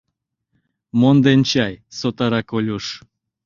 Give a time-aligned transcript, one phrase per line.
[0.99, 2.85] —Монден чай,— сотара Колюш.